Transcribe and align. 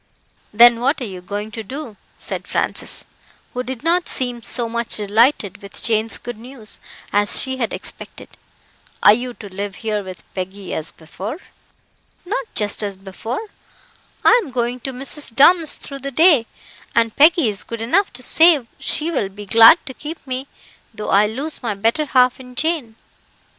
"Then 0.51 0.79
what 0.79 0.99
are 0.99 1.03
YOU 1.05 1.21
going 1.21 1.51
to 1.51 1.61
do?" 1.61 1.95
said 2.17 2.47
Francis, 2.47 3.05
who 3.53 3.61
did 3.61 3.83
not 3.83 4.07
seem 4.07 4.41
so 4.41 4.67
much 4.67 4.95
delighted 4.95 5.61
with 5.61 5.83
Jane's 5.83 6.17
good 6.17 6.39
news 6.39 6.79
as 7.13 7.39
she 7.39 7.57
had 7.57 7.71
expected. 7.71 8.29
"Are 9.03 9.13
you 9.13 9.35
to 9.35 9.47
live 9.53 9.75
here 9.75 10.01
with 10.01 10.23
Peggy, 10.33 10.73
as 10.73 10.91
before?" 10.91 11.37
"Not 12.25 12.47
just 12.55 12.81
as 12.81 12.97
before. 12.97 13.47
I 14.25 14.41
am 14.43 14.49
going 14.49 14.79
to 14.79 14.91
Mrs. 14.91 15.35
Dunn's 15.35 15.77
through 15.77 15.99
the 15.99 16.09
day, 16.09 16.47
and 16.95 17.15
Peggy 17.15 17.47
is 17.49 17.63
good 17.63 17.79
enough 17.79 18.11
to 18.13 18.23
say 18.23 18.65
she 18.79 19.11
will 19.11 19.29
be 19.29 19.45
glad 19.45 19.85
to 19.85 19.93
keep 19.93 20.25
me, 20.25 20.47
though 20.91 21.09
I 21.09 21.27
lose 21.27 21.61
my 21.61 21.75
better 21.75 22.05
half 22.05 22.39
in 22.39 22.55
Jane. 22.55 22.95